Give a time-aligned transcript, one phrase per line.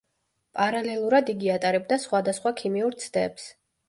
[0.59, 3.47] პარალელურად იგი ატარებდა სხვადასხვა ქიმიურ ცდებს.